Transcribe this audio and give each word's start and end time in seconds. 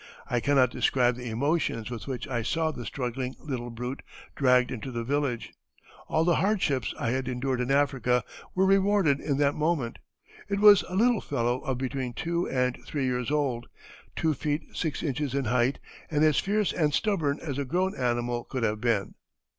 I 0.27 0.39
cannot 0.39 0.71
describe 0.71 1.15
the 1.15 1.29
emotions 1.29 1.91
with 1.91 2.07
which 2.07 2.27
I 2.27 2.41
saw 2.41 2.71
the 2.71 2.87
struggling 2.87 3.35
little 3.37 3.69
brute 3.69 4.01
dragged 4.35 4.71
into 4.71 4.89
the 4.89 5.03
village. 5.03 5.53
All 6.07 6.23
the 6.23 6.37
hardships 6.37 6.95
I 6.99 7.11
had 7.11 7.27
endured 7.27 7.61
in 7.61 7.69
Africa 7.69 8.23
were 8.55 8.65
rewarded 8.65 9.19
in 9.19 9.37
that 9.37 9.53
moment. 9.53 9.99
It 10.49 10.59
was 10.59 10.83
a 10.89 10.95
little 10.95 11.21
fellow 11.21 11.59
of 11.59 11.77
between 11.77 12.13
two 12.13 12.49
and 12.49 12.79
three 12.83 13.05
years 13.05 13.29
old, 13.29 13.67
two 14.15 14.33
feet 14.33 14.63
six 14.75 15.03
inches 15.03 15.35
in 15.35 15.45
height, 15.45 15.77
and 16.09 16.23
as 16.23 16.39
fierce 16.39 16.73
and 16.73 16.95
stubborn 16.95 17.37
as 17.39 17.59
a 17.59 17.63
grown 17.63 17.93
animal 17.95 18.43
could 18.45 18.63
have 18.63 18.81
been." 18.81 19.13